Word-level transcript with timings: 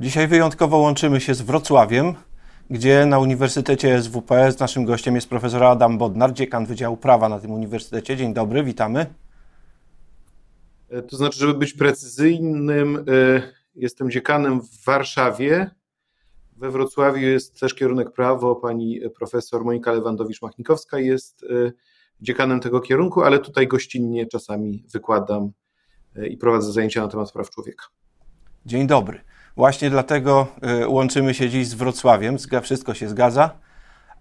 Dzisiaj 0.00 0.28
wyjątkowo 0.28 0.78
łączymy 0.78 1.20
się 1.20 1.34
z 1.34 1.42
Wrocławiem, 1.42 2.14
gdzie 2.70 3.06
na 3.06 3.18
Uniwersytecie 3.18 4.02
SWPS 4.02 4.58
naszym 4.58 4.84
gościem 4.84 5.14
jest 5.14 5.28
profesor 5.28 5.64
Adam 5.64 5.98
Bodnar, 5.98 6.32
dziekan 6.32 6.66
Wydziału 6.66 6.96
Prawa 6.96 7.28
na 7.28 7.38
tym 7.38 7.50
uniwersytecie. 7.50 8.16
Dzień 8.16 8.34
dobry, 8.34 8.64
witamy. 8.64 9.06
E, 10.90 11.02
to 11.02 11.16
znaczy, 11.16 11.38
żeby 11.38 11.54
być 11.54 11.72
precyzyjnym, 11.72 12.96
e, 12.96 13.42
jestem 13.74 14.10
dziekanem 14.10 14.60
w 14.60 14.84
Warszawie. 14.84 15.70
We 16.56 16.70
Wrocławiu 16.70 17.20
jest 17.20 17.60
też 17.60 17.74
kierunek 17.74 18.12
prawo. 18.12 18.56
Pani 18.56 19.00
profesor 19.18 19.64
Monika 19.64 19.92
Lewandowicz-Machnikowska 19.92 20.96
jest 20.96 21.42
e, 21.42 21.72
dziekanem 22.20 22.60
tego 22.60 22.80
kierunku, 22.80 23.22
ale 23.22 23.38
tutaj 23.38 23.66
gościnnie 23.66 24.26
czasami 24.26 24.84
wykładam 24.92 25.52
i 26.30 26.36
prowadzę 26.36 26.72
zajęcia 26.72 27.02
na 27.02 27.08
temat 27.08 27.32
praw 27.32 27.50
człowieka. 27.50 27.84
Dzień 28.66 28.86
dobry. 28.86 29.29
Właśnie 29.60 29.90
dlatego 29.90 30.46
łączymy 30.86 31.34
się 31.34 31.50
dziś 31.50 31.68
z 31.68 31.74
Wrocławiem. 31.74 32.36
Wszystko 32.62 32.94
się 32.94 33.08
zgadza. 33.08 33.50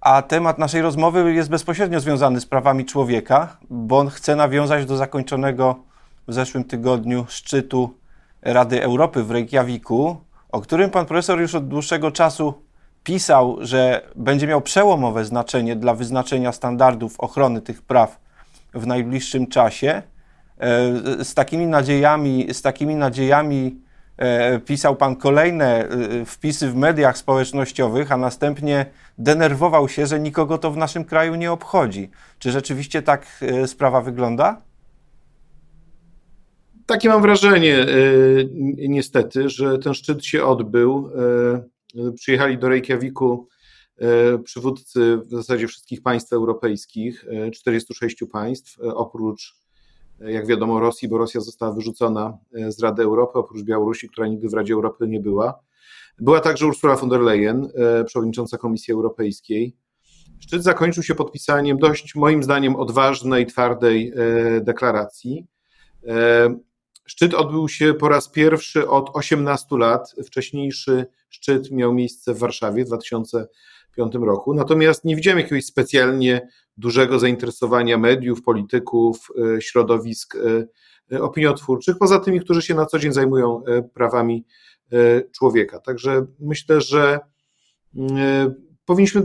A 0.01 0.21
temat 0.21 0.57
naszej 0.57 0.81
rozmowy 0.81 1.33
jest 1.33 1.49
bezpośrednio 1.49 1.99
związany 1.99 2.41
z 2.41 2.45
prawami 2.45 2.85
człowieka, 2.85 3.57
bo 3.69 3.97
on 3.97 4.09
chce 4.09 4.35
nawiązać 4.35 4.85
do 4.85 4.97
zakończonego 4.97 5.75
w 6.27 6.33
zeszłym 6.33 6.63
tygodniu 6.63 7.25
szczytu 7.29 7.93
Rady 8.41 8.83
Europy 8.83 9.23
w 9.23 9.31
Reykjaviku, 9.31 10.17
o 10.51 10.61
którym 10.61 10.89
pan 10.89 11.05
profesor 11.05 11.41
już 11.41 11.55
od 11.55 11.67
dłuższego 11.67 12.11
czasu 12.11 12.53
pisał, 13.03 13.57
że 13.61 14.01
będzie 14.15 14.47
miał 14.47 14.61
przełomowe 14.61 15.25
znaczenie 15.25 15.75
dla 15.75 15.93
wyznaczenia 15.93 16.51
standardów 16.51 17.19
ochrony 17.19 17.61
tych 17.61 17.81
praw 17.81 18.19
w 18.73 18.87
najbliższym 18.87 19.47
czasie. 19.47 20.01
E, 20.57 21.23
z 21.23 21.33
takimi 21.33 21.67
nadziejami, 21.67 22.53
z 22.53 22.61
takimi 22.61 22.95
nadziejami 22.95 23.88
pisał 24.65 24.95
pan 24.95 25.15
kolejne 25.15 25.89
e, 25.89 26.25
wpisy 26.25 26.69
w 26.69 26.75
mediach 26.75 27.17
społecznościowych, 27.17 28.11
a 28.11 28.17
następnie 28.17 28.85
denerwował 29.17 29.89
się, 29.89 30.05
że 30.05 30.19
nikogo 30.19 30.57
to 30.57 30.71
w 30.71 30.77
naszym 30.77 31.05
kraju 31.05 31.35
nie 31.35 31.51
obchodzi. 31.51 32.09
Czy 32.39 32.51
rzeczywiście 32.51 33.01
tak 33.01 33.43
sprawa 33.65 34.01
wygląda? 34.01 34.61
Takie 36.89 37.09
mam 37.09 37.21
wrażenie, 37.21 37.77
e, 37.77 37.87
niestety, 38.87 39.49
że 39.49 39.79
ten 39.79 39.93
szczyt 39.93 40.25
się 40.25 40.43
odbył. 40.43 41.09
E, 41.15 42.11
przyjechali 42.11 42.57
do 42.57 42.69
Reykjaviku 42.69 43.47
e, 43.97 44.39
przywódcy 44.39 45.17
w 45.25 45.29
zasadzie 45.31 45.67
wszystkich 45.67 46.01
państw 46.01 46.33
europejskich, 46.33 47.25
46 47.53 48.23
państw, 48.31 48.77
oprócz, 48.79 49.55
jak 50.21 50.47
wiadomo, 50.47 50.79
Rosji, 50.79 51.07
bo 51.07 51.17
Rosja 51.17 51.41
została 51.41 51.73
wyrzucona 51.73 52.37
z 52.67 52.79
Rady 52.79 53.03
Europy, 53.03 53.39
oprócz 53.39 53.63
Białorusi, 53.63 54.09
która 54.09 54.27
nigdy 54.27 54.49
w 54.49 54.53
Radzie 54.53 54.73
Europy 54.73 55.07
nie 55.07 55.19
była. 55.19 55.59
Była 56.19 56.39
także 56.39 56.67
Ursula 56.67 56.95
von 56.95 57.09
der 57.09 57.21
Leyen, 57.21 57.69
przewodnicząca 58.05 58.57
Komisji 58.57 58.93
Europejskiej. 58.93 59.75
Szczyt 60.39 60.63
zakończył 60.63 61.03
się 61.03 61.15
podpisaniem 61.15 61.77
dość, 61.77 62.15
moim 62.15 62.43
zdaniem, 62.43 62.75
odważnej, 62.75 63.45
twardej 63.45 64.13
deklaracji. 64.61 65.47
Szczyt 67.05 67.33
odbył 67.33 67.69
się 67.69 67.93
po 67.93 68.09
raz 68.09 68.29
pierwszy 68.29 68.89
od 68.89 69.09
18 69.13 69.77
lat. 69.77 70.15
Wcześniejszy 70.25 71.05
szczyt 71.29 71.71
miał 71.71 71.93
miejsce 71.93 72.33
w 72.33 72.39
Warszawie 72.39 72.85
w 72.85 72.89
2005 73.99 74.25
roku. 74.25 74.53
Natomiast 74.53 75.05
nie 75.05 75.15
widziałem 75.15 75.39
jakiegoś 75.39 75.65
specjalnie 75.65 76.47
dużego 76.77 77.19
zainteresowania 77.19 77.97
mediów, 77.97 78.41
polityków, 78.41 79.27
e, 79.55 79.61
środowisk 79.61 80.35
e, 80.35 80.67
e, 81.15 81.21
opiniotwórczych, 81.21 81.97
poza 81.97 82.19
tymi, 82.19 82.39
którzy 82.39 82.61
się 82.61 82.75
na 82.75 82.85
co 82.85 82.99
dzień 82.99 83.13
zajmują 83.13 83.63
prawami 83.93 84.45
człowieka. 85.31 85.79
Także 85.79 86.25
myślę, 86.39 86.81
że 86.81 87.19
powinniśmy 88.85 89.21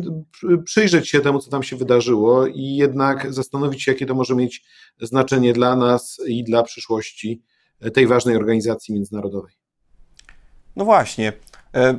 przyjrzeć 0.64 1.08
się 1.08 1.20
temu, 1.20 1.38
co 1.38 1.50
tam 1.50 1.62
się 1.62 1.76
wydarzyło 1.76 2.46
i 2.46 2.76
jednak 2.76 3.32
zastanowić 3.32 3.82
się, 3.82 3.92
jakie 3.92 4.06
to 4.06 4.14
może 4.14 4.34
mieć 4.34 4.64
znaczenie 5.00 5.52
dla 5.52 5.76
nas 5.76 6.20
i 6.26 6.44
dla 6.44 6.62
przyszłości 6.62 7.42
tej 7.94 8.06
ważnej 8.06 8.36
organizacji 8.36 8.94
międzynarodowej. 8.94 9.52
No 10.76 10.84
właśnie. 10.84 11.32
E, 11.74 11.94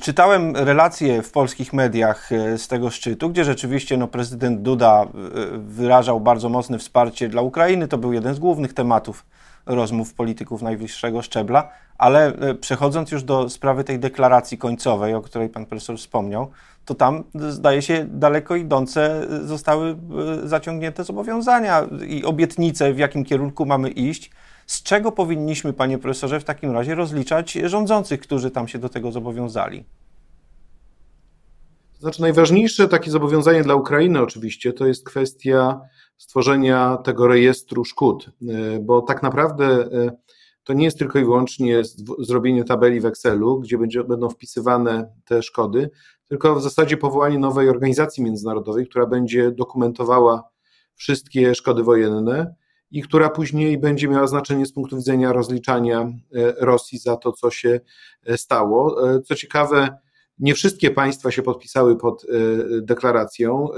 czytałem 0.00 0.56
relacje 0.56 1.22
w 1.22 1.32
polskich 1.32 1.72
mediach 1.72 2.32
e, 2.32 2.58
z 2.58 2.68
tego 2.68 2.90
szczytu, 2.90 3.30
gdzie 3.30 3.44
rzeczywiście 3.44 3.96
no, 3.96 4.08
prezydent 4.08 4.62
Duda 4.62 5.02
e, 5.02 5.08
wyrażał 5.58 6.20
bardzo 6.20 6.48
mocne 6.48 6.78
wsparcie 6.78 7.28
dla 7.28 7.42
Ukrainy. 7.42 7.88
To 7.88 7.98
był 7.98 8.12
jeden 8.12 8.34
z 8.34 8.38
głównych 8.38 8.72
tematów 8.72 9.26
rozmów 9.66 10.14
polityków 10.14 10.62
najwyższego 10.62 11.22
szczebla, 11.22 11.68
ale 11.98 12.32
przechodząc 12.60 13.10
już 13.10 13.22
do 13.22 13.50
sprawy 13.50 13.84
tej 13.84 13.98
deklaracji 13.98 14.58
końcowej, 14.58 15.14
o 15.14 15.22
której 15.22 15.48
pan 15.48 15.66
profesor 15.66 15.98
wspomniał, 15.98 16.50
to 16.84 16.94
tam 16.94 17.24
zdaje 17.48 17.82
się 17.82 18.06
daleko 18.08 18.56
idące 18.56 19.26
zostały 19.44 19.96
zaciągnięte 20.44 21.04
zobowiązania 21.04 21.82
i 22.08 22.24
obietnice, 22.24 22.92
w 22.92 22.98
jakim 22.98 23.24
kierunku 23.24 23.66
mamy 23.66 23.90
iść. 23.90 24.30
Z 24.66 24.82
czego 24.82 25.12
powinniśmy, 25.12 25.72
panie 25.72 25.98
profesorze, 25.98 26.40
w 26.40 26.44
takim 26.44 26.70
razie 26.70 26.94
rozliczać 26.94 27.52
rządzących, 27.52 28.20
którzy 28.20 28.50
tam 28.50 28.68
się 28.68 28.78
do 28.78 28.88
tego 28.88 29.12
zobowiązali? 29.12 29.84
Znaczy, 31.98 32.22
najważniejsze 32.22 32.88
takie 32.88 33.10
zobowiązanie 33.10 33.62
dla 33.62 33.74
Ukrainy 33.74 34.22
oczywiście 34.22 34.72
to 34.72 34.86
jest 34.86 35.04
kwestia 35.04 35.80
stworzenia 36.16 36.96
tego 36.96 37.26
rejestru 37.26 37.84
szkód, 37.84 38.30
e, 38.48 38.80
bo 38.80 39.02
tak 39.02 39.22
naprawdę 39.22 39.64
e, 39.66 40.16
to 40.64 40.72
nie 40.72 40.84
jest 40.84 40.98
tylko 40.98 41.18
i 41.18 41.24
wyłącznie 41.24 41.82
zrobienie 42.18 42.64
tabeli 42.64 43.00
w 43.00 43.06
Excelu, 43.06 43.60
gdzie 43.60 43.78
będzie, 43.78 44.04
będą 44.04 44.28
wpisywane 44.28 45.12
te 45.24 45.42
szkody, 45.42 45.90
tylko 46.28 46.54
w 46.54 46.62
zasadzie 46.62 46.96
powołanie 46.96 47.38
nowej 47.38 47.68
organizacji 47.68 48.24
międzynarodowej, 48.24 48.86
która 48.86 49.06
będzie 49.06 49.50
dokumentowała 49.50 50.42
wszystkie 50.94 51.54
szkody 51.54 51.82
wojenne 51.82 52.54
i 52.94 53.02
która 53.02 53.30
później 53.30 53.78
będzie 53.78 54.08
miała 54.08 54.26
znaczenie 54.26 54.66
z 54.66 54.72
punktu 54.72 54.96
widzenia 54.96 55.32
rozliczania 55.32 56.00
e, 56.00 56.12
Rosji 56.58 56.98
za 56.98 57.16
to, 57.16 57.32
co 57.32 57.50
się 57.50 57.80
e, 58.26 58.38
stało. 58.38 59.10
E, 59.14 59.22
co 59.22 59.34
ciekawe, 59.34 59.98
nie 60.38 60.54
wszystkie 60.54 60.90
państwa 60.90 61.30
się 61.30 61.42
podpisały 61.42 61.96
pod 61.96 62.26
deklaracją. 62.82 63.68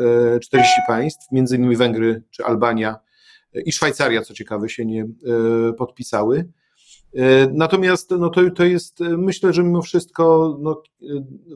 40 0.43 0.81
państw, 0.87 1.33
między 1.33 1.57
innymi 1.57 1.77
Węgry 1.77 2.23
czy 2.31 2.45
Albania 2.45 2.97
i 3.65 3.73
Szwajcaria, 3.73 4.23
co 4.23 4.35
ciekawe, 4.35 4.69
się 4.69 4.87
nie 4.87 5.07
podpisały. 5.79 6.49
Natomiast 7.53 8.11
no 8.11 8.31
to, 8.31 8.51
to 8.51 8.65
jest, 8.65 9.01
myślę, 9.01 9.53
że 9.53 9.63
mimo 9.63 9.83
wszystko 9.83 10.57
no, 10.61 10.83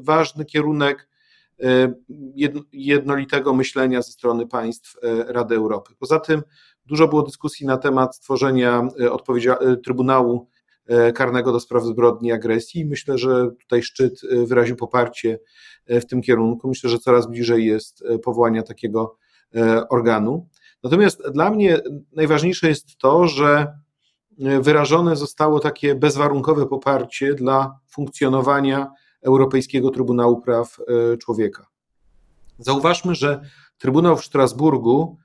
ważny 0.01 0.45
kierunek 0.45 1.09
jednolitego 2.73 3.55
myślenia 3.55 4.03
ze 4.03 4.13
strony 4.13 4.47
państw 4.47 4.97
Rady 5.27 5.55
Europy. 5.55 5.95
Poza 5.99 6.21
tym 6.21 6.43
Dużo 6.91 7.09
było 7.09 7.23
dyskusji 7.23 7.67
na 7.67 7.77
temat 7.77 8.17
stworzenia 8.17 8.89
e, 9.01 9.61
e, 9.61 9.77
Trybunału 9.77 10.49
e, 10.87 11.13
Karnego 11.13 11.53
do 11.53 11.61
spraw 11.61 11.85
zbrodni 11.85 12.29
i 12.29 12.33
agresji. 12.33 12.85
Myślę, 12.85 13.19
że 13.19 13.51
tutaj 13.61 13.83
szczyt 13.83 14.21
wyraził 14.47 14.77
poparcie 14.77 15.39
w 15.89 16.07
tym 16.07 16.23
kierunku. 16.23 16.69
Myślę, 16.69 16.91
że 16.91 16.99
coraz 16.99 17.27
bliżej 17.27 17.67
jest 17.67 18.05
powołania 18.25 18.63
takiego 18.63 19.17
organu. 19.91 20.49
Natomiast 20.83 21.23
dla 21.33 21.51
mnie 21.51 21.81
najważniejsze 22.13 22.69
jest 22.69 22.97
to, 22.97 23.29
że 23.29 23.79
wyrażone 24.61 25.17
zostało 25.17 25.61
takie 25.61 25.95
bezwarunkowe 25.95 26.67
poparcie 26.67 27.35
dla 27.35 27.79
funkcjonowania 27.89 28.91
Europejskiego 29.23 29.91
Trybunału 29.91 30.41
Praw 30.41 30.77
Człowieka. 31.19 31.67
Zauważmy, 32.59 33.15
że 33.15 33.41
Trybunał 33.79 34.17
w 34.17 34.25
Strasburgu 34.25 35.17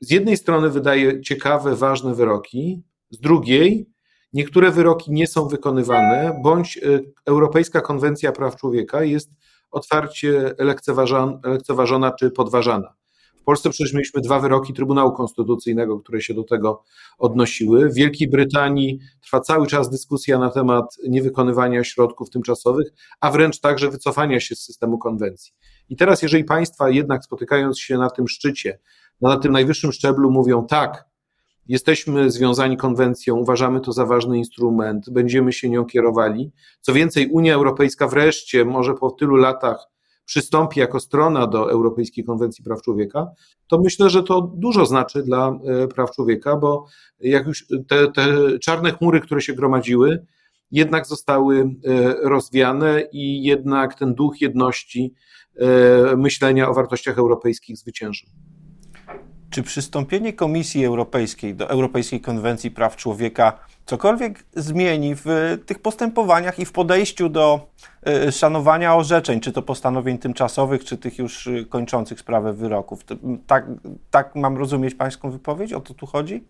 z 0.00 0.10
jednej 0.10 0.36
strony 0.36 0.70
wydaje 0.70 1.20
ciekawe, 1.20 1.76
ważne 1.76 2.14
wyroki, 2.14 2.82
z 3.10 3.20
drugiej 3.20 3.90
niektóre 4.32 4.70
wyroki 4.70 5.12
nie 5.12 5.26
są 5.26 5.48
wykonywane, 5.48 6.40
bądź 6.42 6.76
y, 6.76 7.12
Europejska 7.26 7.80
Konwencja 7.80 8.32
Praw 8.32 8.56
Człowieka 8.56 9.02
jest 9.02 9.30
otwarcie 9.70 10.54
lekceważona, 10.58 11.40
lekceważona 11.44 12.12
czy 12.12 12.30
podważana. 12.30 12.94
W 13.40 13.44
Polsce 13.44 13.70
przecież 13.70 13.92
mieliśmy 13.92 14.20
dwa 14.20 14.40
wyroki 14.40 14.72
Trybunału 14.72 15.12
Konstytucyjnego, 15.12 16.00
które 16.00 16.20
się 16.20 16.34
do 16.34 16.44
tego 16.44 16.82
odnosiły. 17.18 17.88
W 17.88 17.94
Wielkiej 17.94 18.28
Brytanii 18.28 18.98
trwa 19.22 19.40
cały 19.40 19.66
czas 19.66 19.90
dyskusja 19.90 20.38
na 20.38 20.50
temat 20.50 20.84
niewykonywania 21.08 21.84
środków 21.84 22.30
tymczasowych, 22.30 22.88
a 23.20 23.30
wręcz 23.30 23.60
także 23.60 23.90
wycofania 23.90 24.40
się 24.40 24.54
z 24.54 24.62
systemu 24.62 24.98
konwencji. 24.98 25.52
I 25.88 25.96
teraz, 25.96 26.22
jeżeli 26.22 26.44
państwa 26.44 26.90
jednak 26.90 27.24
spotykając 27.24 27.78
się 27.78 27.98
na 27.98 28.10
tym 28.10 28.28
szczycie, 28.28 28.78
no, 29.20 29.28
na 29.28 29.36
tym 29.36 29.52
najwyższym 29.52 29.92
szczeblu 29.92 30.30
mówią 30.30 30.66
tak, 30.66 31.08
jesteśmy 31.68 32.30
związani 32.30 32.76
konwencją, 32.76 33.36
uważamy 33.36 33.80
to 33.80 33.92
za 33.92 34.06
ważny 34.06 34.38
instrument, 34.38 35.10
będziemy 35.10 35.52
się 35.52 35.68
nią 35.70 35.84
kierowali. 35.84 36.52
Co 36.80 36.92
więcej, 36.92 37.28
Unia 37.30 37.54
Europejska 37.54 38.08
wreszcie, 38.08 38.64
może 38.64 38.94
po 38.94 39.10
tylu 39.10 39.36
latach, 39.36 39.86
przystąpi 40.24 40.80
jako 40.80 41.00
strona 41.00 41.46
do 41.46 41.70
Europejskiej 41.70 42.24
Konwencji 42.24 42.64
Praw 42.64 42.82
Człowieka, 42.82 43.26
to 43.68 43.80
myślę, 43.80 44.10
że 44.10 44.22
to 44.22 44.52
dużo 44.56 44.86
znaczy 44.86 45.22
dla 45.22 45.58
e, 45.64 45.88
praw 45.88 46.10
człowieka, 46.10 46.56
bo 46.56 46.86
jak 47.20 47.46
już 47.46 47.66
te, 47.88 48.12
te 48.12 48.58
czarne 48.58 48.92
chmury, 48.92 49.20
które 49.20 49.40
się 49.40 49.52
gromadziły, 49.52 50.26
jednak 50.70 51.06
zostały 51.06 51.74
rozwiane 52.22 53.02
i 53.12 53.42
jednak 53.42 53.94
ten 53.94 54.14
duch 54.14 54.40
jedności 54.40 55.14
myślenia 56.16 56.68
o 56.68 56.74
wartościach 56.74 57.18
europejskich 57.18 57.76
zwyciężył. 57.76 58.28
Czy 59.50 59.62
przystąpienie 59.62 60.32
Komisji 60.32 60.84
Europejskiej 60.84 61.54
do 61.54 61.68
Europejskiej 61.68 62.20
Konwencji 62.20 62.70
Praw 62.70 62.96
Człowieka 62.96 63.58
cokolwiek 63.88 64.44
zmieni 64.56 65.14
w 65.14 65.58
tych 65.66 65.78
postępowaniach 65.78 66.58
i 66.58 66.64
w 66.64 66.72
podejściu 66.72 67.28
do 67.28 67.68
y, 68.28 68.32
szanowania 68.32 68.96
orzeczeń, 68.96 69.40
czy 69.40 69.52
to 69.52 69.62
postanowień 69.62 70.18
tymczasowych, 70.18 70.84
czy 70.84 70.96
tych 70.96 71.18
już 71.18 71.46
y, 71.46 71.66
kończących 71.68 72.20
sprawę 72.20 72.52
wyroków? 72.52 73.04
Tak, 73.46 73.66
tak 74.10 74.34
mam 74.34 74.56
rozumieć 74.56 74.94
Pańską 74.94 75.30
wypowiedź? 75.30 75.72
O 75.72 75.80
to 75.80 75.94
tu 75.94 76.06
chodzi? 76.06 76.44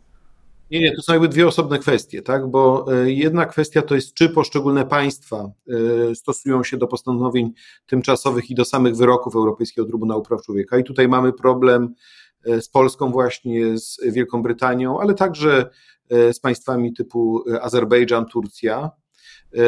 Nie, 0.70 0.80
nie, 0.80 0.96
to 0.96 1.02
są 1.02 1.12
jakby 1.12 1.28
dwie 1.28 1.46
osobne 1.46 1.78
kwestie, 1.78 2.22
tak? 2.22 2.46
Bo 2.46 2.86
y, 3.04 3.12
jedna 3.12 3.46
kwestia 3.46 3.82
to 3.82 3.94
jest, 3.94 4.14
czy 4.14 4.28
poszczególne 4.28 4.86
państwa 4.86 5.50
stosują 6.14 6.64
się 6.64 6.76
do 6.76 6.86
postanowień 6.86 7.52
tymczasowych 7.86 8.50
i 8.50 8.54
do 8.54 8.64
samych 8.64 8.96
wyroków 8.96 9.36
Europejskiego 9.36 9.88
Trybunału 9.88 10.22
Praw 10.22 10.42
Człowieka. 10.42 10.78
I 10.78 10.84
tutaj 10.84 11.08
mamy 11.08 11.32
problem 11.32 11.94
E, 11.94 12.27
z 12.44 12.68
Polską 12.68 13.10
właśnie, 13.10 13.78
z 13.78 14.00
Wielką 14.02 14.42
Brytanią, 14.42 15.00
ale 15.00 15.14
także 15.14 15.70
e, 16.10 16.32
z 16.32 16.40
państwami 16.40 16.94
typu 16.94 17.44
e, 17.50 17.62
Azerbejdżan, 17.62 18.26
Turcja. 18.26 18.90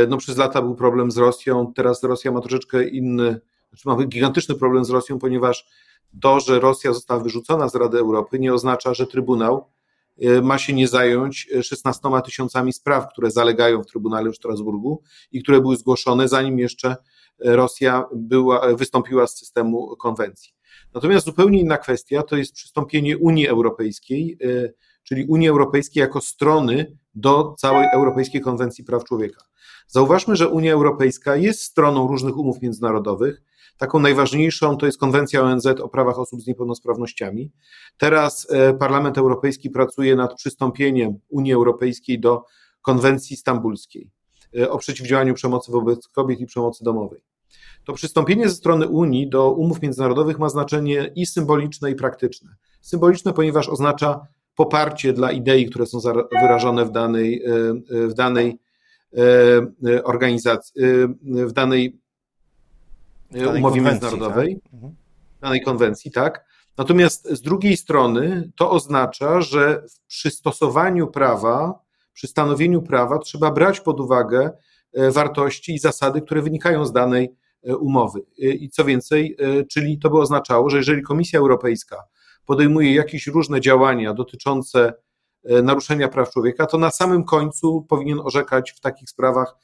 No 0.08 0.17
przez 0.17 0.37
lata 0.37 0.62
był 0.62 0.75
problem 0.75 1.11
z 1.11 1.17
Rosją, 1.17 1.72
teraz 1.76 2.02
Rosja 2.02 2.32
ma 2.32 2.40
troszeczkę 2.40 2.88
inny, 2.88 3.40
znaczy 3.69 3.88
mamy 3.88 4.06
gigantyczny 4.06 4.55
problem 4.55 4.84
z 4.84 4.90
Rosją, 4.90 5.19
ponieważ 5.19 5.67
to, 6.20 6.40
że 6.40 6.61
Rosja 6.61 6.93
została 6.93 7.20
wyrzucona 7.20 7.69
z 7.69 7.75
Rady 7.75 7.99
Europy 7.99 8.38
nie 8.38 8.55
oznacza, 8.55 8.94
że 8.94 9.06
Trybunał 9.06 9.70
ma 10.43 10.58
się 10.58 10.73
nie 10.73 10.88
zająć 10.88 11.49
16 11.62 12.08
tysiącami 12.25 12.73
spraw, 12.73 13.08
które 13.12 13.31
zalegają 13.31 13.82
w 13.82 13.87
Trybunale 13.87 14.31
w 14.31 14.37
Strasburgu 14.37 15.02
i 15.32 15.43
które 15.43 15.61
były 15.61 15.76
zgłoszone 15.76 16.28
zanim 16.28 16.58
jeszcze 16.58 16.96
Rosja 17.38 18.05
była, 18.14 18.75
wystąpiła 18.75 19.26
z 19.26 19.38
systemu 19.38 19.96
konwencji. 19.96 20.52
Natomiast 20.94 21.26
zupełnie 21.26 21.60
inna 21.60 21.78
kwestia 21.78 22.22
to 22.22 22.37
jest 22.37 22.52
przystąpienie 22.52 23.19
Unii 23.19 23.48
Europejskiej, 23.48 24.38
e, 24.44 24.72
czyli 25.02 25.25
Unii 25.25 25.48
Europejskiej 25.48 26.00
jako 26.00 26.20
strony 26.20 26.96
do 27.14 27.54
całej 27.58 27.88
Europejskiej 27.94 28.40
Konwencji 28.40 28.84
Praw 28.84 29.04
Człowieka. 29.04 29.44
Zauważmy, 29.87 30.37
że 30.37 30.48
Unia 30.48 30.72
Europejska 30.72 31.37
jest 31.37 31.62
stroną 31.62 32.06
różnych 32.06 32.37
umów 32.37 32.62
międzynarodowych. 32.62 33.42
Taką 33.76 33.98
najważniejszą 34.00 34.76
to 34.76 34.87
jest 34.87 34.98
Konwencja 34.98 35.42
ONZ 35.42 35.66
o 35.66 35.88
prawach 35.88 36.19
osób 36.19 36.40
z 36.40 36.46
niepełnosprawnościami. 36.46 37.52
Teraz 37.96 38.46
e, 38.50 38.75
Parlament 38.75 39.19
Europejski 39.19 39.70
pracuje 39.70 40.16
nad 40.16 40.34
przystąpieniem 40.34 41.19
Unii 41.28 41.52
Europejskiej 41.52 42.20
do 42.20 42.44
Konwencji 42.82 43.37
Stambulskiej 43.37 44.10
e, 44.58 44.70
o 44.70 44.78
przeciwdziałaniu 44.78 45.34
przemocy 45.34 45.72
wobec 45.72 46.08
kobiet 46.08 46.40
i 46.40 46.46
przemocy 46.46 46.84
domowej 46.84 47.29
to 47.84 47.92
przystąpienie 47.92 48.48
ze 48.48 48.54
strony 48.54 48.88
Unii 48.88 49.28
do 49.28 49.52
umów 49.52 49.82
międzynarodowych 49.82 50.38
ma 50.38 50.48
znaczenie 50.48 51.10
i 51.16 51.26
symboliczne, 51.26 51.90
i 51.90 51.94
praktyczne. 51.94 52.50
Symboliczne, 52.80 53.32
ponieważ 53.32 53.68
oznacza 53.68 54.26
poparcie 54.56 55.12
dla 55.12 55.32
idei, 55.32 55.66
które 55.66 55.86
są 55.86 55.98
wyrażone 56.42 56.84
w 56.84 56.90
danej, 56.90 57.42
e, 57.44 57.50
e, 58.04 58.06
w 58.06 58.14
danej 58.14 58.58
e, 59.86 60.04
organizacji, 60.04 60.82
w 61.22 61.52
danej, 61.52 62.00
danej 63.30 63.58
umowie 63.58 63.80
międzynarodowej, 63.80 64.60
tak? 64.60 64.74
Mhm. 64.74 64.94
danej 65.40 65.62
konwencji, 65.62 66.10
tak. 66.10 66.44
Natomiast 66.78 67.28
z 67.30 67.40
drugiej 67.40 67.76
strony 67.76 68.50
to 68.56 68.70
oznacza, 68.70 69.40
że 69.40 69.82
w 69.88 70.06
przystosowaniu 70.06 71.06
prawa, 71.06 71.78
przy 72.12 72.26
stanowieniu 72.26 72.82
prawa 72.82 73.18
trzeba 73.18 73.50
brać 73.50 73.80
pod 73.80 74.00
uwagę 74.00 74.50
wartości 75.12 75.74
i 75.74 75.78
zasady, 75.78 76.22
które 76.22 76.42
wynikają 76.42 76.86
z 76.86 76.92
danej 76.92 77.34
umowy. 77.62 78.20
E, 78.20 78.46
I 78.46 78.70
co 78.70 78.84
więcej, 78.84 79.36
e, 79.38 79.64
czyli 79.64 79.98
to 79.98 80.10
by 80.10 80.18
oznaczało, 80.18 80.70
że 80.70 80.76
jeżeli 80.76 81.02
Komisja 81.02 81.38
Europejska 81.38 82.02
podejmuje 82.46 82.94
jakieś 82.94 83.26
różne 83.26 83.60
działania 83.60 84.14
dotyczące 84.14 84.92
naruszenia 85.62 86.08
praw 86.08 86.30
człowieka, 86.30 86.66
to 86.66 86.78
na 86.78 86.90
samym 86.90 87.24
końcu 87.24 87.86
powinien 87.88 88.20
orzekać 88.20 88.72
w 88.72 88.80
takich 88.80 89.10
sprawach 89.10 89.56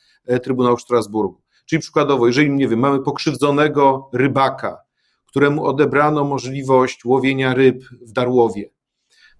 Trybunał 0.43 0.77
w 0.77 0.83
Strasburgu. 0.83 1.43
Czyli 1.67 1.81
przykładowo, 1.81 2.27
jeżeli, 2.27 2.51
nie 2.51 2.69
wiem, 2.69 2.79
mamy 2.79 3.03
pokrzywdzonego 3.03 4.11
rybaka, 4.13 4.79
któremu 5.27 5.65
odebrano 5.65 6.25
możliwość 6.25 7.05
łowienia 7.05 7.55
ryb 7.55 7.85
w 8.01 8.13
Darłowie, 8.13 8.71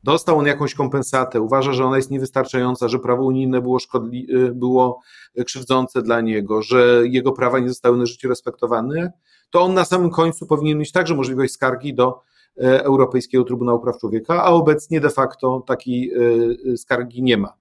dostał 0.07 0.39
on 0.39 0.47
jakąś 0.47 0.75
kompensatę, 0.75 1.41
uważa, 1.41 1.73
że 1.73 1.85
ona 1.85 1.97
jest 1.97 2.11
niewystarczająca, 2.11 2.89
że 2.89 2.99
prawo 2.99 3.25
unijne 3.25 3.61
było, 3.61 3.79
szkodli, 3.79 4.27
y, 4.35 4.55
było 4.55 5.01
krzywdzące 5.47 6.03
dla 6.03 6.21
niego, 6.21 6.63
że 6.63 7.03
jego 7.05 7.33
prawa 7.33 7.59
nie 7.59 7.69
zostały 7.69 7.97
na 7.97 8.07
życie 8.07 8.29
respektowane, 8.29 9.13
to 9.51 9.63
on 9.63 9.75
na 9.75 9.85
samym 9.85 10.11
końcu 10.11 10.47
powinien 10.47 10.79
mieć 10.79 10.93
także 10.93 11.15
możliwość 11.15 11.53
skargi 11.53 11.95
do 11.95 12.23
e, 12.59 12.85
Europejskiego 12.85 13.45
Trybunału 13.45 13.81
Praw 13.81 13.99
Człowieka, 13.99 14.43
a 14.43 14.47
obecnie 14.47 15.01
de 15.01 15.11
facto 15.11 15.65
takiej 15.67 16.13
e, 16.73 16.77
skargi 16.77 17.23
nie 17.23 17.37
ma. 17.37 17.55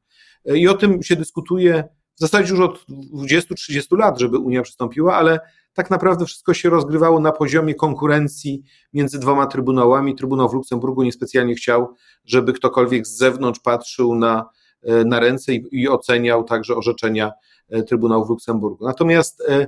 E, 0.46 0.58
I 0.58 0.68
o 0.68 0.74
tym 0.74 1.04
się 1.04 1.16
dyskutuje 1.16 1.84
w 2.16 2.20
zasadzie 2.20 2.52
już 2.52 2.60
od 2.60 2.86
20-30 3.14 3.98
lat, 3.98 4.20
żeby 4.20 4.38
Unia 4.38 4.62
przystąpiła, 4.62 5.16
ale 5.16 5.40
tak 5.76 5.90
naprawdę 5.90 6.26
wszystko 6.26 6.54
się 6.54 6.70
rozgrywało 6.70 7.20
na 7.20 7.32
poziomie 7.32 7.76
konkurencji 7.76 8.64
między 8.94 9.20
dwoma 9.20 9.48
trybunałami. 9.48 10.16
Trybunał 10.16 10.50
w 10.50 10.54
Luksemburgu 10.54 11.04
niespecjalnie 11.04 11.56
chciał, 11.56 11.94
żeby 12.26 12.54
ktokolwiek 12.54 13.08
z 13.08 13.18
zewnątrz 13.18 13.60
patrzył 13.60 14.16
na, 14.16 14.50
e, 14.84 15.06
na 15.06 15.20
ręce 15.20 15.54
i, 15.54 15.68
i 15.72 15.90
oceniał 15.90 16.44
także 16.44 16.76
orzeczenia 16.76 17.32
e, 17.70 17.84
Trybunału 17.84 18.26
w 18.26 18.30
Luksemburgu. 18.30 18.86
Natomiast 18.86 19.44
e, 19.50 19.68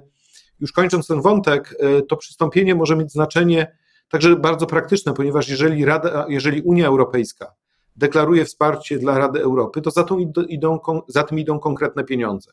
już 0.59 0.71
kończąc 0.71 1.07
ten 1.07 1.21
wątek, 1.21 1.75
to 2.07 2.17
przystąpienie 2.17 2.75
może 2.75 2.95
mieć 2.95 3.11
znaczenie 3.11 3.77
także 4.09 4.35
bardzo 4.35 4.65
praktyczne, 4.65 5.13
ponieważ 5.13 5.49
jeżeli, 5.49 5.85
Rada, 5.85 6.25
jeżeli 6.29 6.61
Unia 6.61 6.87
Europejska 6.87 7.53
deklaruje 7.97 8.45
wsparcie 8.45 8.97
dla 8.97 9.17
Rady 9.17 9.41
Europy, 9.41 9.81
to 9.81 9.91
za, 9.91 10.03
tą 10.03 10.17
idą, 10.47 10.79
za 11.07 11.23
tym 11.23 11.39
idą 11.39 11.59
konkretne 11.59 12.03
pieniądze. 12.03 12.51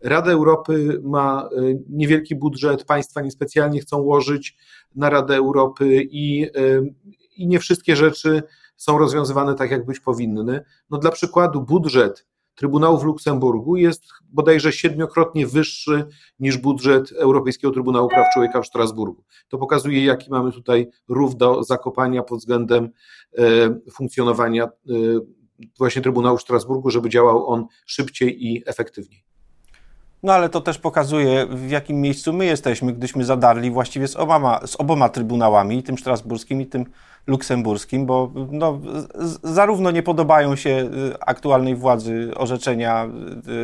Rada 0.00 0.32
Europy 0.32 1.00
ma 1.02 1.48
y, 1.52 1.82
niewielki 1.88 2.36
budżet, 2.36 2.84
państwa 2.84 3.20
niespecjalnie 3.20 3.80
chcą 3.80 3.98
łożyć 3.98 4.56
na 4.94 5.10
Radę 5.10 5.36
Europy 5.36 6.02
i, 6.10 6.46
y, 6.56 6.94
i 7.36 7.46
nie 7.46 7.58
wszystkie 7.58 7.96
rzeczy 7.96 8.42
są 8.76 8.98
rozwiązywane 8.98 9.54
tak, 9.54 9.70
jak 9.70 9.86
być 9.86 10.00
powinny. 10.00 10.64
No 10.90 10.98
dla 10.98 11.10
przykładu 11.10 11.62
budżet 11.62 12.26
Trybunału 12.58 12.98
w 12.98 13.04
Luksemburgu 13.04 13.76
jest 13.76 14.04
bodajże 14.22 14.72
siedmiokrotnie 14.72 15.46
wyższy 15.46 16.06
niż 16.40 16.58
budżet 16.58 17.12
Europejskiego 17.12 17.72
Trybunału 17.72 18.08
Praw 18.08 18.26
Człowieka 18.34 18.62
w 18.62 18.66
Strasburgu. 18.66 19.24
To 19.48 19.58
pokazuje, 19.58 20.04
jaki 20.04 20.30
mamy 20.30 20.52
tutaj 20.52 20.88
rów 21.08 21.36
do 21.36 21.62
zakopania 21.62 22.22
pod 22.22 22.38
względem 22.38 22.88
e, 23.38 23.42
funkcjonowania 23.90 24.64
e, 24.64 24.68
właśnie 25.78 26.02
Trybunału 26.02 26.38
w 26.38 26.42
Strasburgu, 26.42 26.90
żeby 26.90 27.08
działał 27.08 27.48
on 27.48 27.66
szybciej 27.86 28.46
i 28.46 28.62
efektywniej. 28.66 29.24
No 30.22 30.32
ale 30.32 30.48
to 30.48 30.60
też 30.60 30.78
pokazuje, 30.78 31.46
w 31.46 31.70
jakim 31.70 32.00
miejscu 32.00 32.32
my 32.32 32.46
jesteśmy, 32.46 32.92
gdyśmy 32.92 33.24
zadarli 33.24 33.70
właściwie 33.70 34.08
z 34.08 34.16
oboma, 34.16 34.66
z 34.66 34.76
oboma 34.76 35.08
trybunałami, 35.08 35.82
tym 35.82 35.98
strasburskim 35.98 36.60
i 36.60 36.66
tym 36.66 36.84
luksemburskim, 37.28 38.06
bo 38.06 38.32
no, 38.50 38.80
zarówno 39.42 39.90
nie 39.90 40.02
podobają 40.02 40.56
się 40.56 40.70
y, 40.70 41.20
aktualnej 41.20 41.76
władzy 41.76 42.30
orzeczenia 42.36 43.08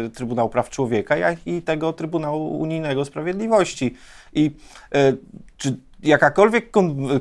y, 0.06 0.11
Trybunału 0.11 0.49
Praw 0.49 0.71
Człowieka, 0.71 1.16
jak 1.16 1.47
i 1.47 1.62
tego 1.62 1.92
Trybunału 1.92 2.59
Unijnego 2.59 3.04
Sprawiedliwości. 3.04 3.94
I 4.33 4.50
y, 4.97 5.18
czy 5.56 5.76
jakakolwiek 6.02 6.71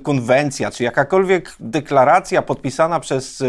konwencja, 0.04 0.72
czy 0.72 0.84
jakakolwiek 0.84 1.56
deklaracja 1.60 2.42
podpisana 2.42 3.00
przez 3.00 3.44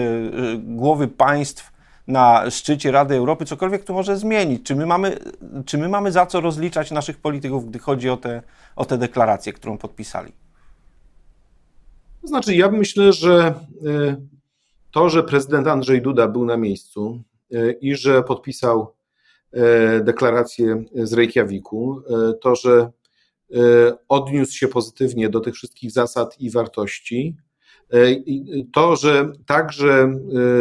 głowy 0.58 1.08
państw 1.08 1.72
na 2.06 2.50
szczycie 2.50 2.90
Rady 2.90 3.14
Europy 3.14 3.44
cokolwiek 3.44 3.84
tu 3.84 3.94
może 3.94 4.16
zmienić? 4.16 4.66
Czy 4.66 4.76
my 4.76 4.86
mamy, 4.86 5.18
czy 5.66 5.78
my 5.78 5.88
mamy 5.88 6.12
za 6.12 6.26
co 6.26 6.40
rozliczać 6.40 6.90
naszych 6.90 7.18
polityków, 7.18 7.68
gdy 7.68 7.78
chodzi 7.78 8.10
o 8.10 8.16
te, 8.16 8.42
o 8.76 8.84
te 8.84 8.98
deklaracje, 8.98 9.52
którą 9.52 9.78
podpisali? 9.78 10.43
To 12.25 12.28
znaczy, 12.28 12.54
ja 12.54 12.71
myślę, 12.71 13.12
że 13.12 13.54
e, 13.87 14.16
to, 14.90 15.11
że 15.11 15.23
prezydent 15.23 15.66
Andrzej 15.66 16.02
Duda 16.02 16.28
był 16.28 16.45
na 16.45 16.57
miejscu 16.57 17.23
e, 17.52 17.73
i 17.73 17.95
że 17.95 18.23
podpisał 18.23 18.95
e, 19.52 20.00
deklarację 20.00 20.85
z 20.95 21.12
Reykjaviku, 21.12 22.02
to, 22.40 22.57
że 22.57 22.90
odniósł 24.09 24.52
się 24.52 24.69
pozytywnie 24.69 25.28
do 25.28 25.40
tych 25.40 25.54
wszystkich 25.54 25.90
zasad 25.90 26.40
i 26.40 26.50
wartości, 26.50 27.37
to, 28.73 28.97
że 28.97 29.33
także 29.47 30.14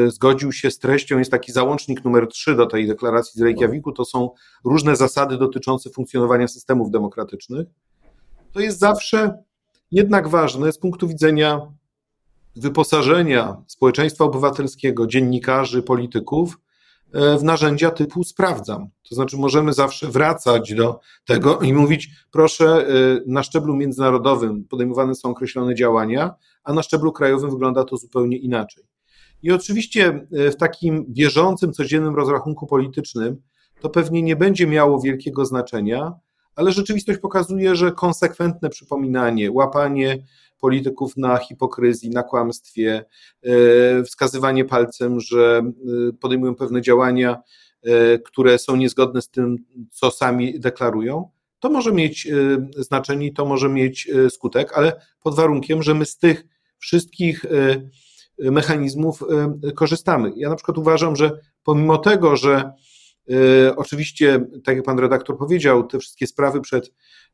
zgodził 0.07 0.51
się 0.51 0.71
z 0.71 0.79
treścią, 0.79 1.19
jest 1.19 1.31
taki 1.31 1.51
załącznik 1.51 2.05
numer 2.05 2.27
3 2.27 2.55
do 2.55 2.65
tej 2.65 2.87
deklaracji 2.87 3.39
z 3.39 3.41
Reykjaviku, 3.41 3.91
to 3.91 4.05
są 4.05 4.29
różne 4.65 4.95
zasady 4.95 5.37
dotyczące 5.37 5.89
funkcjonowania 5.89 6.47
systemów 6.47 6.91
demokratycznych. 6.91 7.67
To 8.53 8.59
jest 8.59 8.79
zawsze 8.79 9.43
jednak 9.93 10.27
ważne 10.27 10.71
z 10.71 10.77
punktu 10.77 11.07
widzenia 11.07 11.61
wyposażenia 12.55 13.57
społeczeństwa 13.67 14.25
obywatelskiego, 14.25 15.07
dziennikarzy, 15.07 15.83
polityków 15.83 16.59
e, 17.13 17.37
w 17.37 17.43
narzędzia 17.43 17.91
typu 17.91 18.23
sprawdzam. 18.23 18.87
To 19.09 19.15
znaczy, 19.15 19.37
możemy 19.37 19.73
zawsze 19.73 20.07
wracać 20.07 20.73
do 20.73 20.99
tego 21.25 21.59
i 21.59 21.73
mówić, 21.73 22.09
proszę, 22.31 22.65
e, 22.65 22.91
na 23.27 23.43
szczeblu 23.43 23.75
międzynarodowym 23.75 24.63
podejmowane 24.63 25.15
są 25.15 25.29
określone 25.29 25.75
działania, 25.75 26.33
a 26.63 26.73
na 26.73 26.83
szczeblu 26.83 27.11
krajowym 27.11 27.49
wygląda 27.49 27.83
to 27.83 27.97
zupełnie 27.97 28.37
inaczej. 28.37 28.83
I 29.43 29.51
oczywiście 29.51 30.27
e, 30.31 30.51
w 30.51 30.57
takim 30.57 31.05
bieżącym, 31.09 31.73
codziennym 31.73 32.15
rozrachunku 32.15 32.67
politycznym 32.67 33.41
to 33.81 33.89
pewnie 33.89 34.21
nie 34.21 34.35
będzie 34.35 34.67
miało 34.67 35.01
wielkiego 35.01 35.45
znaczenia, 35.45 36.13
ale 36.55 36.71
rzeczywistość 36.71 37.19
pokazuje, 37.19 37.75
że 37.75 37.91
konsekwentne 37.91 38.69
przypominanie, 38.69 39.51
łapanie 39.51 40.17
polityków 40.59 41.17
na 41.17 41.37
hipokryzji, 41.37 42.09
na 42.09 42.23
kłamstwie, 42.23 43.05
e, 43.43 44.03
wskazywanie 44.03 44.65
palcem, 44.65 45.19
że 45.19 45.61
e, 46.09 46.13
podejmują 46.13 46.55
pewne 46.55 46.81
działania, 46.81 47.41
które 48.25 48.59
są 48.59 48.75
niezgodne 48.75 49.21
z 49.21 49.29
tym, 49.29 49.57
co 49.91 50.11
sami 50.11 50.59
deklarują, 50.59 51.29
to 51.59 51.69
może 51.69 51.91
mieć 51.91 52.27
znaczenie 52.77 53.27
i 53.27 53.33
to 53.33 53.45
może 53.45 53.69
mieć 53.69 54.09
skutek, 54.29 54.77
ale 54.77 55.01
pod 55.23 55.35
warunkiem, 55.35 55.83
że 55.83 55.93
my 55.93 56.05
z 56.05 56.17
tych 56.17 56.45
wszystkich 56.79 57.45
mechanizmów 58.37 59.23
e, 59.63 59.71
korzystamy. 59.71 60.31
Ja 60.35 60.49
na 60.49 60.55
przykład 60.55 60.77
uważam, 60.77 61.15
że 61.15 61.31
pomimo 61.63 61.97
tego, 61.97 62.37
że 62.37 62.55
e, 62.55 62.73
oczywiście, 63.75 64.45
tak 64.63 64.75
jak 64.75 64.85
pan 64.85 64.99
redaktor 64.99 65.37
powiedział, 65.37 65.87
te 65.87 65.99
wszystkie 65.99 66.27
sprawy 66.27 66.61
przed 66.61 66.91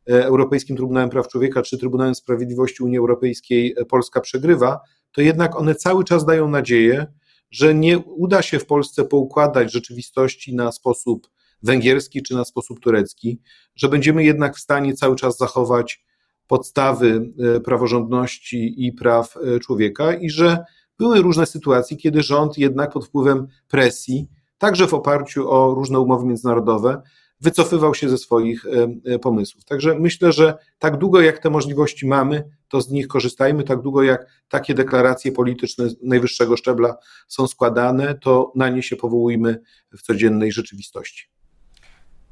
e, 0.10 0.25
Europejskim 0.25 0.75
Trybunałem 0.77 1.10
Praw 1.10 1.27
Człowieka 1.27 1.62
czy 1.62 1.77
Trybunałem 1.77 2.15
Sprawiedliwości 2.15 2.84
Unii 2.84 2.98
Europejskiej 2.98 3.75
Polska 3.89 4.22
przegrywa, 4.22 4.79
to 5.12 5.22
jednak 5.22 5.55
one 5.55 5.75
cały 5.75 6.03
czas 6.03 6.25
dają 6.25 6.50
nadzieję, 6.50 7.08
że 7.51 7.75
nie 7.75 8.00
uda 8.00 8.41
się 8.41 8.60
w 8.60 8.65
Polsce 8.65 9.05
poukładać 9.05 9.72
rzeczywistości 9.72 10.55
na 10.55 10.72
sposób 10.72 11.29
węgierski 11.63 12.24
czy 12.24 12.34
na 12.36 12.46
sposób 12.46 12.79
turecki, 12.79 13.41
że 13.75 13.89
będziemy 13.89 14.24
jednak 14.24 14.55
w 14.55 14.60
stanie 14.60 14.93
cały 14.93 15.15
czas 15.15 15.38
zachować 15.38 16.05
podstawy 16.48 17.34
praworządności 17.65 18.88
i 18.88 18.93
praw 18.93 19.36
człowieka 19.62 20.13
i 20.13 20.29
że 20.29 20.58
były 21.00 21.22
różne 21.22 21.46
sytuacje, 21.46 21.98
kiedy 21.98 22.24
rząd 22.24 22.58
jednak 22.58 22.91
pod 22.91 23.05
wpływem 23.05 23.48
presji, 23.67 24.27
także 24.59 24.87
w 24.87 24.93
oparciu 24.93 25.51
o 25.51 25.73
różne 25.73 25.99
umowy 25.99 26.25
międzynarodowe, 26.25 27.01
wycofywał 27.41 27.95
się 27.95 28.09
ze 28.09 28.17
swoich 28.17 28.65
e, 28.65 28.87
e, 29.13 29.19
pomysłów. 29.19 29.65
Także 29.65 29.95
myślę, 29.99 30.31
że 30.31 30.57
tak 30.79 30.97
długo 30.97 31.21
jak 31.21 31.39
te 31.39 31.49
możliwości 31.49 32.07
mamy, 32.07 32.49
to 32.69 32.81
z 32.81 32.89
nich 32.89 33.07
korzystajmy, 33.07 33.63
tak 33.63 33.81
długo 33.81 34.03
jak 34.03 34.25
takie 34.49 34.73
deklaracje 34.73 35.31
polityczne 35.31 35.85
najwyższego 36.03 36.57
szczebla 36.57 36.95
są 37.27 37.47
składane, 37.47 38.15
to 38.15 38.51
na 38.55 38.69
nie 38.69 38.83
się 38.83 38.95
powołujmy 38.95 39.61
w 39.97 40.01
codziennej 40.01 40.51
rzeczywistości. 40.51 41.29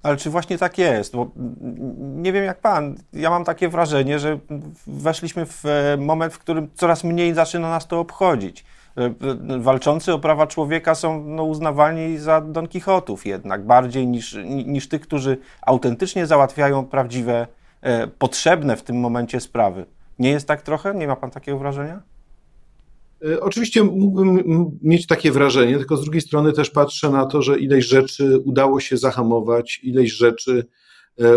Ale 0.03 0.17
czy 0.17 0.29
właśnie 0.29 0.57
tak 0.57 0.77
jest? 0.77 1.15
Bo 1.15 1.31
nie 1.97 2.33
wiem 2.33 2.43
jak 2.43 2.61
pan, 2.61 2.95
ja 3.13 3.29
mam 3.29 3.43
takie 3.43 3.69
wrażenie, 3.69 4.19
że 4.19 4.39
weszliśmy 4.87 5.45
w 5.45 5.65
e, 5.65 5.97
moment, 5.97 6.33
w 6.33 6.39
którym 6.39 6.69
coraz 6.75 7.03
mniej 7.03 7.33
zaczyna 7.33 7.69
nas 7.69 7.87
to 7.87 7.99
obchodzić. 7.99 8.65
E, 8.97 9.59
walczący 9.59 10.13
o 10.13 10.19
prawa 10.19 10.47
człowieka 10.47 10.95
są 10.95 11.23
no, 11.23 11.43
uznawani 11.43 12.17
za 12.17 12.41
Don 12.41 12.67
Quixotów 12.67 13.25
jednak, 13.25 13.65
bardziej 13.65 14.07
niż, 14.07 14.37
niż 14.45 14.87
tych, 14.87 15.01
którzy 15.01 15.37
autentycznie 15.61 16.25
załatwiają 16.25 16.85
prawdziwe, 16.85 17.47
e, 17.81 18.07
potrzebne 18.07 18.77
w 18.77 18.83
tym 18.83 18.99
momencie 18.99 19.39
sprawy. 19.39 19.85
Nie 20.19 20.29
jest 20.29 20.47
tak 20.47 20.61
trochę? 20.61 20.95
Nie 20.95 21.07
ma 21.07 21.15
pan 21.15 21.31
takiego 21.31 21.57
wrażenia? 21.57 22.01
E, 23.25 23.41
oczywiście 23.41 23.83
mógłbym 23.83 24.43
mieć 24.81 25.07
takie 25.07 25.31
wrażenie, 25.31 25.77
tylko 25.77 25.97
z 25.97 26.03
drugiej 26.03 26.21
strony 26.21 26.53
też 26.53 26.69
patrzę 26.69 27.09
na 27.09 27.25
to, 27.25 27.41
że 27.41 27.59
ileś 27.59 27.85
rzeczy 27.85 28.37
udało 28.45 28.79
się 28.79 28.97
zahamować, 28.97 29.79
ileś 29.83 30.11
rzeczy 30.11 30.67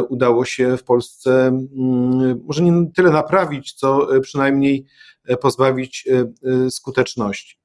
udało 0.09 0.45
się 0.45 0.77
w 0.77 0.85
Polsce 0.85 1.47
mm, 1.47 2.41
może 2.45 2.63
nie 2.63 2.91
tyle 2.95 3.11
naprawić, 3.11 3.73
co 3.73 4.17
e, 4.17 4.21
przynajmniej 4.21 4.87
pozbawić 5.41 6.09
skuteczności. 6.71 7.59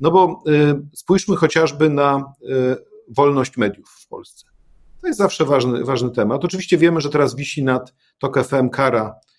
No 0.00 0.10
bo 0.10 0.42
spójrzmy 0.94 1.36
chociażby 1.36 1.90
na 1.90 2.32
wolność 3.08 3.56
mediów 3.56 3.88
w 3.88 4.08
Polsce. 4.08 4.46
To 5.00 5.06
jest 5.06 5.18
zawsze 5.18 5.44
ważny, 5.44 5.84
ważny 5.84 6.10
temat. 6.10 6.44
Oczywiście 6.44 6.78
wiemy, 6.78 7.00
że 7.00 7.10
teraz 7.10 7.36
wisi 7.36 7.64
nad 7.64 7.94
TOK 8.18 8.44
FM 8.44 8.68
kara 8.68 9.14
E, 9.14 9.14
e, 9.14 9.37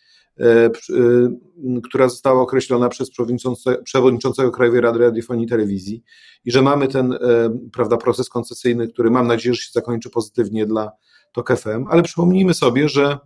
która 1.83 2.09
została 2.09 2.41
określona 2.41 2.89
przez 2.89 3.09
przewodniczącego 3.83 4.51
Krajowej 4.51 4.81
Rady 4.81 5.00
Radiofonii 5.00 5.45
i 5.45 5.50
Telewizji 5.50 6.03
i 6.45 6.51
że 6.51 6.62
mamy 6.62 6.88
ten 6.88 7.13
e, 7.13 7.17
prawda, 7.74 7.98
proces 7.98 8.29
koncesyjny, 8.29 8.88
który 8.88 9.12
mam 9.12 9.27
nadzieję, 9.27 9.55
że 9.55 9.62
się 9.62 9.71
zakończy 9.71 10.09
pozytywnie 10.09 10.65
dla 10.65 10.91
TOK 11.33 11.57
FM, 11.57 11.86
ale 11.89 12.03
przypomnijmy 12.03 12.53
sobie, 12.53 12.89
że 12.89 13.17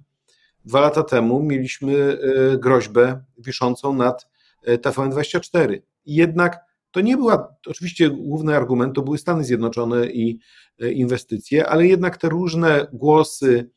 dwa 0.65 0.79
lata 0.79 1.03
temu 1.03 1.43
mieliśmy 1.43 2.17
groźbę 2.57 3.23
wiszącą 3.37 3.93
nad 3.93 4.27
TVN24 4.67 5.79
i 6.05 6.15
jednak 6.15 6.59
to 6.91 7.01
nie 7.01 7.17
była, 7.17 7.55
oczywiście 7.67 8.09
główny 8.09 8.55
argument 8.55 8.95
to 8.95 9.01
były 9.01 9.17
Stany 9.17 9.43
Zjednoczone 9.43 10.07
i 10.07 10.39
inwestycje, 10.79 11.67
ale 11.67 11.87
jednak 11.87 12.17
te 12.17 12.29
różne 12.29 12.87
głosy, 12.93 13.69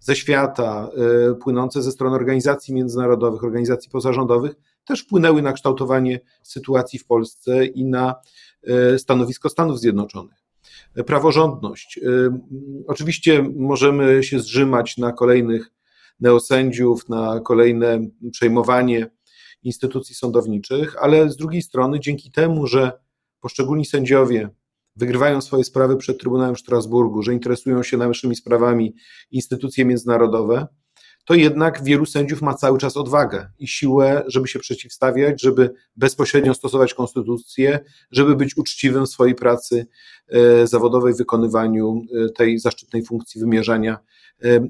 ze 0.00 0.16
świata, 0.16 0.90
e, 1.30 1.34
płynące 1.34 1.82
ze 1.82 1.92
strony 1.92 2.16
organizacji 2.16 2.74
międzynarodowych, 2.74 3.44
organizacji 3.44 3.90
pozarządowych, 3.90 4.54
też 4.84 5.00
wpłynęły 5.00 5.42
na 5.42 5.52
kształtowanie 5.52 6.20
sytuacji 6.42 6.98
w 6.98 7.06
Polsce 7.06 7.66
i 7.66 7.84
na 7.84 8.14
e, 8.62 8.98
stanowisko 8.98 9.48
Stanów 9.48 9.80
Zjednoczonych. 9.80 10.38
Praworządność. 11.06 12.00
Oczywiście 12.86 13.42
możemy 13.56 14.22
się 14.22 14.40
zrzymać 14.40 14.96
na 14.96 15.12
kolejnych 15.12 15.70
neosędziów, 16.20 17.08
na 17.08 17.40
kolejne 17.40 18.00
przejmowanie 18.32 19.10
instytucji 19.62 20.14
sądowniczych, 20.14 20.96
ale 21.00 21.30
z 21.30 21.36
drugiej 21.36 21.62
strony, 21.62 22.00
dzięki 22.00 22.30
temu, 22.30 22.66
że 22.66 22.92
poszczególni 23.40 23.84
sędziowie 23.84 24.50
wygrywają 24.98 25.40
swoje 25.40 25.64
sprawy 25.64 25.96
przed 25.96 26.20
Trybunałem 26.20 26.54
w 26.54 26.60
Strasburgu, 26.60 27.22
że 27.22 27.32
interesują 27.32 27.82
się 27.82 27.96
naszymi 27.96 28.36
sprawami 28.36 28.94
instytucje 29.30 29.84
międzynarodowe, 29.84 30.66
to 31.28 31.34
jednak 31.34 31.84
wielu 31.84 32.06
sędziów 32.06 32.42
ma 32.42 32.54
cały 32.54 32.78
czas 32.78 32.96
odwagę 32.96 33.50
i 33.58 33.68
siłę, 33.68 34.22
żeby 34.26 34.48
się 34.48 34.58
przeciwstawiać, 34.58 35.42
żeby 35.42 35.74
bezpośrednio 35.96 36.54
stosować 36.54 36.94
konstytucję, 36.94 37.80
żeby 38.10 38.36
być 38.36 38.56
uczciwym 38.56 39.06
w 39.06 39.08
swojej 39.08 39.34
pracy 39.34 39.86
e, 40.28 40.66
zawodowej, 40.66 41.14
wykonywaniu 41.14 42.02
e, 42.26 42.28
tej 42.28 42.58
zaszczytnej 42.58 43.04
funkcji 43.04 43.40
wymierzania 43.40 43.98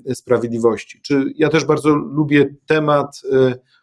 e, 0.09 0.15
sprawiedliwości. 0.15 1.01
Czy 1.03 1.25
ja 1.37 1.49
też 1.49 1.65
bardzo 1.65 1.89
lubię 1.95 2.55
temat 2.67 3.23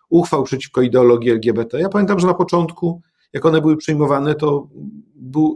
uchwał 0.09 0.43
przeciwko 0.43 0.81
ideologii 0.81 1.31
LGBT. 1.31 1.79
Ja 1.79 1.89
pamiętam, 1.89 2.19
że 2.19 2.27
na 2.27 2.33
początku, 2.33 3.01
jak 3.33 3.45
one 3.45 3.61
były 3.61 3.77
przyjmowane, 3.77 4.35
to 4.35 4.69
był 5.15 5.55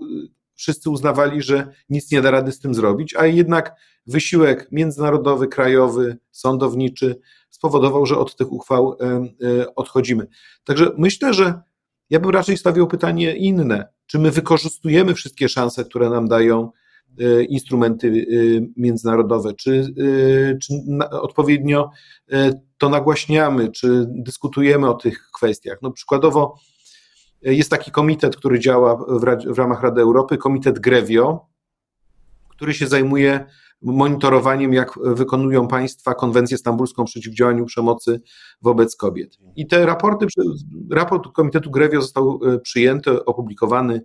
wszyscy 0.60 0.90
uznawali, 0.90 1.42
że 1.42 1.74
nic 1.90 2.12
nie 2.12 2.22
da 2.22 2.32
rady 2.32 2.52
z 2.52 2.60
tym 2.60 2.74
zrobić, 2.74 3.16
a 3.16 3.26
jednak 3.26 3.76
wysiłek 4.08 4.68
międzynarodowy, 4.72 5.48
krajowy, 5.48 6.18
sądowniczy 6.32 7.20
spowodował, 7.50 8.06
że 8.06 8.18
od 8.18 8.36
tych 8.36 8.52
uchwał 8.52 8.98
e, 9.02 9.76
odchodzimy. 9.76 10.28
Także 10.64 10.92
myślę, 10.98 11.34
że 11.34 11.62
ja 12.10 12.20
bym 12.20 12.30
raczej 12.30 12.58
stawiał 12.58 12.88
pytanie 12.88 13.36
inne. 13.36 13.88
Czy 14.06 14.20
my 14.20 14.32
wykorzystujemy 14.32 15.14
wszystkie 15.14 15.50
szanse, 15.50 15.86
które 15.86 16.10
nam 16.10 16.28
dają 16.28 16.72
e, 17.20 17.44
instrumenty 17.44 18.08
e, 18.08 18.12
międzynarodowe, 18.78 19.54
czy, 19.54 19.94
czy 20.62 20.74
odpowiednio 21.12 21.90
to 22.78 22.90
nagłaśniamy, 22.90 23.72
czy 23.72 24.06
dyskutujemy 24.08 24.90
o 24.90 24.94
tych 24.94 25.30
kwestiach. 25.34 25.78
No 25.82 25.92
przykładowo 25.92 26.56
jest 27.42 27.70
taki 27.70 27.92
komitet, 27.92 28.36
który 28.36 28.60
działa 28.60 28.96
w, 29.48 29.58
ramach 29.58 29.82
Rady 29.82 30.02
Europy, 30.02 30.38
komitet 30.38 30.80
Grevio, 30.80 31.46
który 32.50 32.74
się 32.74 32.88
zajmuje 32.88 33.46
monitorowaniem, 33.82 34.74
jak 34.74 35.00
wykonują 35.04 35.68
państwa 35.68 36.14
konwencję 36.14 36.58
stambulską 36.58 37.06
przeciwdziałaniu 37.06 37.66
przemocy 37.66 38.22
wobec 38.62 38.96
kobiet. 38.96 39.38
I 39.56 39.68
te 39.68 39.86
raporty, 39.86 40.26
raport 40.92 41.28
Komitetu 41.34 41.72
Grevio 41.72 42.02
został 42.02 42.40
e, 42.44 42.60
przyjęty, 42.60 43.26
opublikowany, 43.26 44.02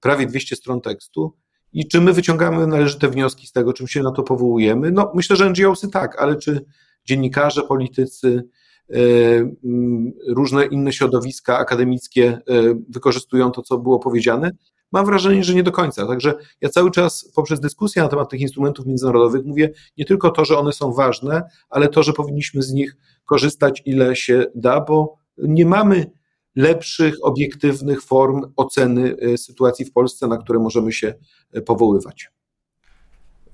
prawie 0.00 0.26
200 0.26 0.56
stron 0.56 0.80
tekstu. 0.80 1.36
I 1.72 1.88
czy 1.88 2.00
my 2.00 2.12
wyciągamy 2.12 2.66
należyte 2.66 3.08
wnioski 3.08 3.46
z 3.46 3.52
tego, 3.52 3.72
czym 3.72 3.88
się 3.88 4.02
na 4.02 4.10
to 4.10 4.22
powołujemy? 4.22 4.90
No, 4.92 5.12
myślę, 5.14 5.36
że 5.36 5.50
NGOsy 5.50 5.88
tak, 5.88 6.22
ale 6.22 6.36
czy 6.36 6.64
dziennikarze, 7.04 7.62
politycy, 7.62 8.48
różne 10.28 10.66
inne 10.66 10.92
środowiska 10.92 11.58
akademickie 11.58 12.26
e, 12.26 12.40
wykorzystują 12.88 13.50
to, 13.50 13.62
co 13.62 13.78
było 13.78 13.98
powiedziane. 13.98 14.50
Mam 14.92 15.06
wrażenie, 15.06 15.44
że 15.44 15.54
nie 15.54 15.62
do 15.62 15.72
końca. 15.72 16.06
Także 16.06 16.34
ja 16.60 16.68
cały 16.68 16.90
czas 16.90 17.30
poprzez 17.34 17.60
dyskusję 17.60 18.02
na 18.02 18.08
temat 18.08 18.30
tych 18.30 18.40
instrumentów 18.40 18.86
międzynarodowych 18.86 19.44
mówię 19.44 19.70
nie 19.98 20.04
tylko 20.04 20.30
to, 20.30 20.44
że 20.44 20.58
one 20.58 20.72
są 20.72 20.92
ważne, 20.92 21.42
ale 21.70 21.88
to, 21.88 22.02
że 22.02 22.12
powinniśmy 22.12 22.62
z 22.62 22.72
nich 22.72 22.96
korzystać 23.24 23.82
ile 23.84 24.16
się 24.16 24.46
da, 24.54 24.80
bo 24.80 25.16
nie 25.38 25.66
mamy 25.66 26.10
lepszych, 26.56 27.14
obiektywnych 27.22 28.02
form 28.02 28.40
oceny 28.56 29.16
sytuacji 29.36 29.84
w 29.84 29.92
Polsce, 29.92 30.26
na 30.26 30.36
które 30.36 30.58
możemy 30.58 30.92
się 30.92 31.14
powoływać. 31.66 32.30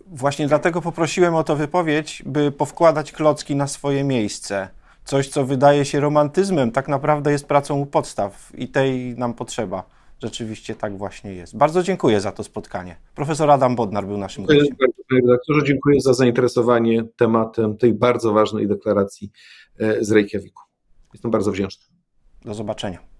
Właśnie 0.07 0.49
dlatego 0.49 0.81
poprosiłem 0.81 1.35
o 1.35 1.45
to 1.45 1.57
wypowiedź, 1.57 2.23
by 2.27 2.53
powkładać 2.53 3.13
klocki 3.13 3.57
na 3.57 3.67
swoje 3.67 4.05
miejsce. 4.05 4.69
Coś, 5.05 5.29
co 5.29 5.45
wydaje 5.45 5.85
się 5.85 6.01
romantyzmem, 6.01 6.71
tak 6.73 6.89
naprawdę 6.89 7.33
jest 7.33 7.47
pracą 7.47 7.79
u 7.79 7.87
podstaw 7.87 8.53
i 8.55 8.69
tej 8.69 9.15
nam 9.19 9.35
potrzeba. 9.35 9.85
Rzeczywiście 10.23 10.75
tak 10.75 10.99
właśnie 10.99 11.33
jest. 11.33 11.57
Bardzo 11.57 11.83
dziękuję 11.83 12.21
za 12.21 12.33
to 12.33 12.45
spotkanie. 12.45 12.97
Profesor 13.15 13.51
Adam 13.51 13.77
Bodnar 13.77 14.07
był 14.07 14.19
naszym 14.19 14.45
gościem. 14.45 14.77
Panie 15.09 15.21
redaktorze, 15.23 15.65
dziękuję 15.65 16.01
za 16.01 16.15
zainteresowanie 16.15 17.05
tematem 17.17 17.77
tej 17.77 17.95
bardzo 17.95 18.33
ważnej 18.33 18.69
deklaracji 18.69 19.31
e, 19.79 20.05
z 20.05 20.13
Reykjaviku. 20.13 20.63
Jestem 21.13 21.31
bardzo 21.31 21.53
wdzięczny. 21.53 21.85
Do 22.45 22.55
zobaczenia. 22.55 23.14